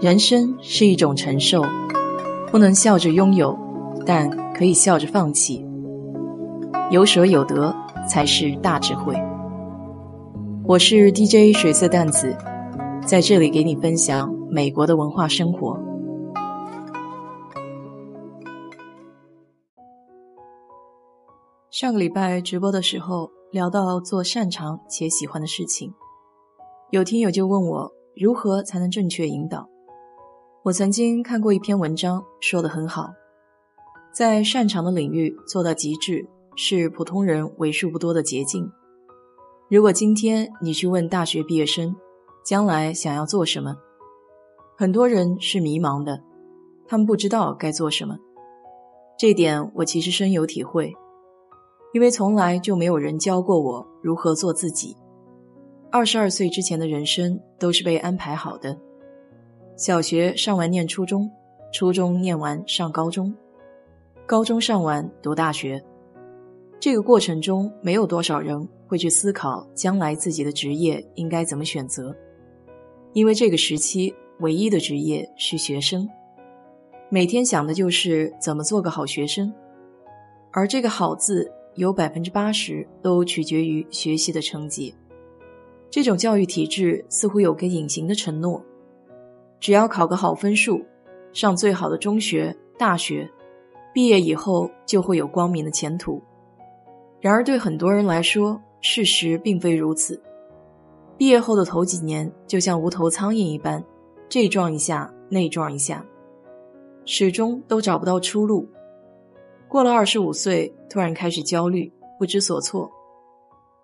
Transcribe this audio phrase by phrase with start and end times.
[0.00, 1.60] 人生是一种承受，
[2.52, 3.58] 不能笑着拥有，
[4.06, 5.66] 但可以笑着放弃。
[6.92, 7.74] 有舍有得
[8.08, 9.16] 才是大智慧。
[10.64, 12.36] 我是 DJ 水色淡子，
[13.04, 15.76] 在这里给你分享美国的文化生活。
[21.72, 25.92] 上个礼拜直播的时候聊到做擅长且喜欢的事情，
[26.90, 29.68] 有听友就问我如何才能正确引导。
[30.68, 33.14] 我曾经看过一篇文章，说的很好，
[34.12, 38.70] 在擅长的领域做到极致，是普通人为数不多的捷径。
[39.70, 41.96] 如果今天你去问大学毕业生，
[42.44, 43.76] 将来想要做什么，
[44.76, 46.22] 很多人是迷茫的，
[46.86, 48.18] 他们不知道该做什么。
[49.18, 50.92] 这点我其实深有体会，
[51.94, 54.94] 因为从来就没有人教过我如何做自己。
[55.90, 58.78] 二十二岁之前的人生都是被安排好的。
[59.78, 61.30] 小学上完念初中，
[61.72, 63.32] 初中念完上高中，
[64.26, 65.80] 高中上完读大学。
[66.80, 72.12] 这个过程中，没有多少人会去思考将来自己的职业应该怎么选择，
[73.12, 76.08] 因为这个时期唯一的职业是学生，
[77.08, 79.54] 每天想的就是怎么做个好学生，
[80.50, 84.92] 而这个“好”字有百分之八十都取决于学习的成绩。
[85.88, 88.60] 这种教育体制似乎有个隐形的承诺。
[89.60, 90.84] 只要考个好分数，
[91.32, 93.28] 上最好的中学、大学，
[93.92, 96.22] 毕业以后就会有光明的前途。
[97.20, 100.22] 然而，对很多人来说，事实并非如此。
[101.16, 103.84] 毕业后的头几年，就像无头苍蝇一般，
[104.28, 106.06] 这撞一下，那撞一下，
[107.04, 108.68] 始终都找不到出路。
[109.66, 112.88] 过了二十五岁，突然开始焦虑，不知所措。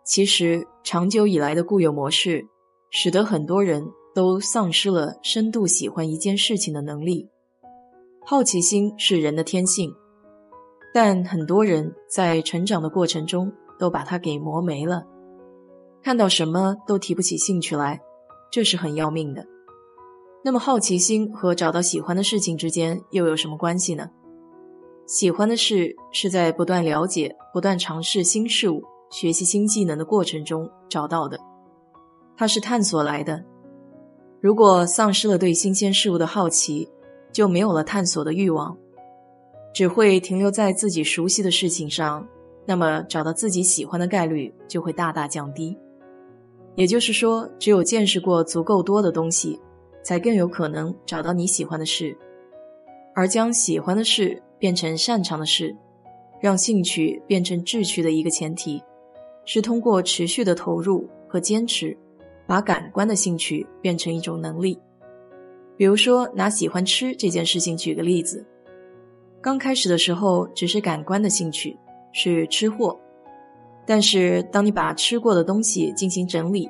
[0.05, 2.47] 其实，长久以来的固有模式，
[2.91, 3.85] 使得很多人。
[4.15, 7.29] 都丧失了深度喜欢一件事情的能力。
[8.25, 9.93] 好奇心是人的天性，
[10.95, 15.05] 但很多人在成长的过程中都把它给磨没了。
[16.03, 18.01] 看到什么都提不起兴趣来，
[18.51, 19.45] 这是很要命的。
[20.43, 24.11] 那么，好奇心和找到喜欢的事情之间又有什么关系呢？
[25.07, 31.39] 喜欢的事是在不断了解、不断尝试新事物、学习新技能的过程中找到的，
[32.37, 33.45] 它是探索来的。
[34.45, 36.87] 如果丧失了对新鲜事物的好奇，
[37.33, 38.77] 就没有了探索的欲望，
[39.73, 42.29] 只会停留在自己熟悉的事情上，
[42.67, 45.75] 那么找到自己喜欢的概率就会大大降低。
[46.75, 49.59] 也就是说，只有见识过足够多的东西，
[50.03, 52.15] 才更有可能找到你喜欢的事。
[53.15, 55.75] 而将喜欢的事变成擅长的事，
[56.39, 58.83] 让兴趣变成志趣的一个前提，
[59.47, 61.97] 是通过持续的投入和坚持。
[62.47, 64.79] 把感官的兴趣变成一种能力，
[65.77, 68.45] 比如说拿喜欢吃这件事情举个例子，
[69.41, 71.77] 刚开始的时候只是感官的兴趣，
[72.13, 72.99] 是吃货，
[73.87, 76.69] 但是当你把吃过的东西进行整理，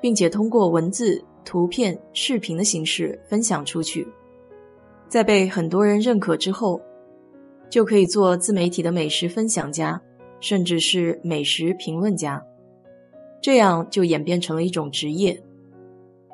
[0.00, 4.06] 并且通过文字、图片、视频的形式分享出去，
[5.08, 6.80] 在被很多人认可之后，
[7.70, 10.00] 就可以做自媒体的美食分享家，
[10.40, 12.44] 甚至是美食评论家。
[13.42, 15.38] 这样就演变成了一种职业。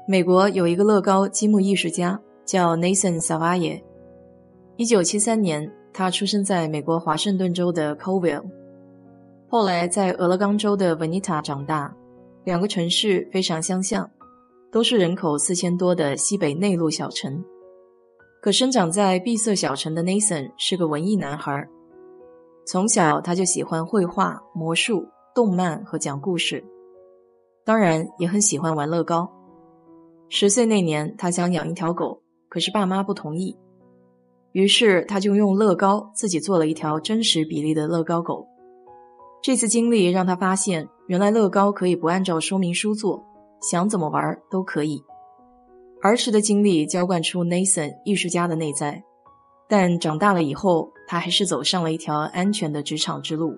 [0.07, 3.83] 美国有一个乐高积木艺术家叫 Nathan Savaye，
[4.77, 8.45] 一九七三年，他出生在美国华盛顿州的 Colville，
[9.49, 11.95] 后来在俄勒冈州的 v e n i t a 长大，
[12.45, 14.09] 两个城市非常相像，
[14.71, 17.43] 都是人口四千多的西北内陆小城。
[18.41, 21.67] 可生长在闭塞小城的 Nathan 是个文艺男孩，
[22.67, 26.65] 从小他就喜欢绘画、魔术、动漫和讲故事。
[27.69, 29.31] 当然也很喜欢玩乐高。
[30.31, 33.59] 十岁那年，他想养一条狗，可是爸妈不同意。
[34.53, 38.47] 于是他就用乐高自己做了一条真实比例的乐高狗。
[39.43, 43.23] 这次经历让他发现，原来乐高可以不按照说明书做，
[43.61, 45.05] 想怎么玩都可以。
[46.01, 49.05] 儿时的经历浇灌出 Nathan 艺术家的内在，
[49.69, 53.55] 但长大了以后，他还是走上了一条安全的职场之路。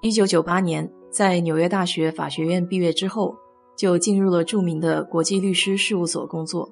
[0.00, 0.90] 一九九八年。
[1.12, 3.36] 在纽约大学法学院毕业之后，
[3.76, 6.66] 就进入了著名的国际律师事务所工作。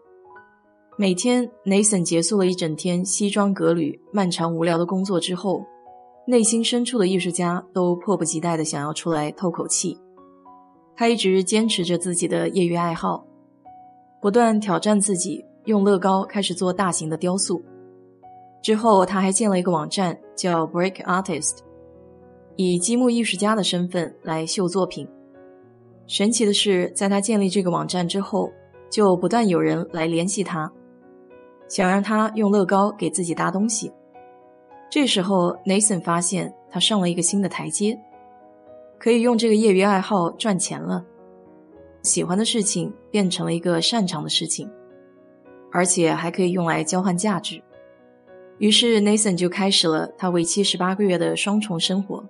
[0.97, 5.63] 每天，Nathan 结束了一整天西装革履、漫长无聊的工作之后，
[6.27, 9.99] 内心深处的艺术家都迫不及待地想要出来透口气。
[10.97, 13.27] 他一直坚持着自己的业余爱好，
[14.23, 17.63] 不断挑战自己，用乐高开始做大型的雕塑。
[18.63, 21.59] 之后，他还建了一个网站，叫 Break Artist。
[22.63, 25.09] 以积木艺术家的身份来秀作品。
[26.07, 28.53] 神奇的是，在他建立这个网站之后，
[28.91, 30.71] 就不断有人来联系他，
[31.71, 33.91] 想让他用乐高给自己搭东西。
[34.91, 37.99] 这时候，Nathan 发现他上了一个新的台阶，
[38.99, 41.03] 可以用这个业余爱好赚钱了。
[42.03, 44.71] 喜欢的事情变成了一个擅长的事情，
[45.73, 47.63] 而且还可以用来交换价值。
[48.59, 52.23] 于是，Nathan 就开始了他为期十八个月的双重生活。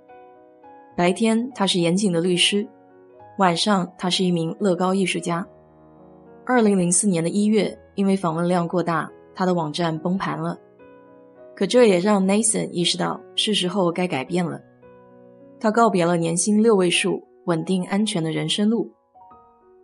[0.97, 2.67] 白天他是严谨的律师，
[3.39, 5.47] 晚上他是一名乐高艺术家。
[6.45, 10.59] 二零零四年的一月，因为访问量过大，他的网站崩盘了。
[11.55, 14.61] 可这也让 Nathan 意识到是时候该改变了。
[15.59, 18.91] 他告别了年薪六位数、稳定安全的人生路，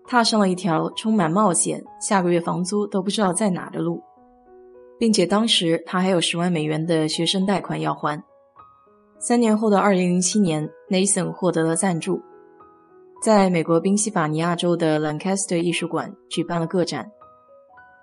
[0.07, 4.03] 踏上了一条充满冒险、下个月房租都不知道在哪的路，
[4.99, 8.23] 并且当时他还有十万美元的学生贷款要还。
[9.19, 12.21] 三年后的二零零七年，Nathan 获得了赞助，
[13.23, 17.11] 在美国宾夕法尼亚州的 Lancaster 艺术馆举办了个展，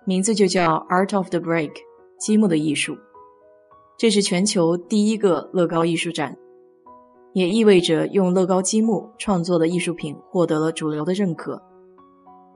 [0.06, 1.72] 名字就叫 Art of the Break，
[2.20, 2.98] 积木的艺术。
[3.96, 6.36] 这是全球第一个乐高艺术展，
[7.34, 11.62] 也意味着用乐高积木创作的艺术品获得了主流的认可。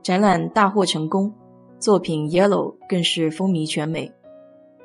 [0.02, 1.32] 展览大获成功，
[1.78, 4.12] 作品 Yellow 更是风靡全美，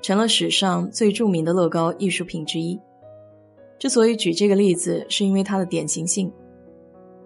[0.01, 2.79] 成了史上最著名的乐高艺术品之一。
[3.83, 6.31] 之所以举这个例子，是因为它的典型性。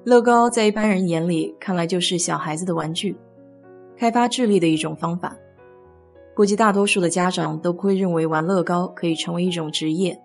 [0.06, 3.16] 乐高在一般人眼里看来就是小孩子的玩具，
[3.96, 5.38] 开发智力的一种方法。
[6.36, 10.20] 估计大多数的家长都不会认为玩乐高可以成为一种职业，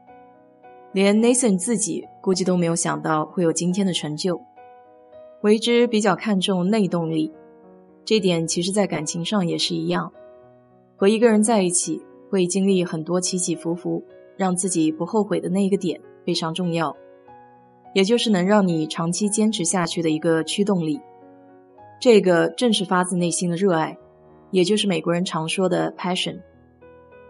[0.94, 4.40] 连 Nathan 自己估计都没有想到会有今天的成就。
[5.42, 7.30] 为之比较看重内动力，
[8.06, 10.10] 这点其实在感情上也是一样。
[10.96, 12.00] 和一个人在一起，
[12.30, 14.02] 会经历很多起起伏伏，
[14.38, 16.96] 让自己不后悔的那一个点非常重要，
[17.94, 21.00] 也就是能让你长期坚持下去的一个驱动力。
[22.00, 23.98] 这个正是发自内心的热爱。
[24.50, 26.38] 也就是美国人常说的 passion，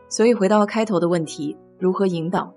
[0.09, 2.53] 所以回到开头的问题，如何引导？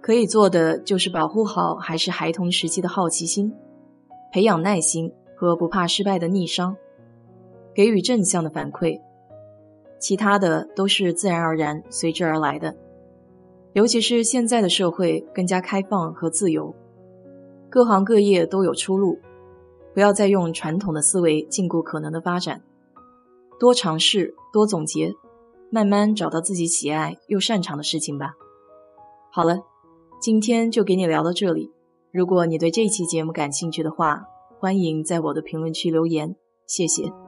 [0.00, 3.52] 可以做的就是保护好还是孩童时期的好奇心，
[4.32, 6.76] 培养耐心和不怕失败的逆商，
[7.74, 9.00] 给予正向的反馈，
[9.98, 12.76] 其他的都是自然而然随之而来的。
[13.74, 16.74] 尤其是现在的社会更加开放和自由，
[17.68, 19.18] 各行各业都有出路，
[19.92, 22.62] 不要再用传统的思维禁锢可能的发展。
[23.58, 25.12] 多尝试，多总结，
[25.70, 28.34] 慢慢找到自己喜爱又擅长的事情吧。
[29.32, 29.58] 好了，
[30.20, 31.72] 今天就给你聊到这里。
[32.12, 34.24] 如果你对这期节目感兴趣的话，
[34.60, 36.36] 欢迎在我的评论区留言，
[36.68, 37.23] 谢谢。